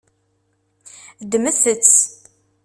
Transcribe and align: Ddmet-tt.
Ddmet-tt. 1.23 1.99